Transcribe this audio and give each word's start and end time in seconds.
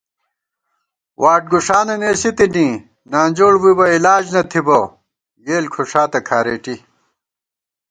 واٹ 1.21 1.43
گُݭانہ 1.51 1.95
نېسِی 2.01 2.31
تِنی 2.37 2.67
نانجوڑ 3.11 3.53
بُوئی 3.61 3.75
بہ 3.77 3.85
علاج 3.95 4.23
نہ 4.33 4.41
تھِبہ 4.51 4.79
یېل 5.45 5.65
کھُݭاتہ 5.73 6.19
کھارېٹی 6.27 6.75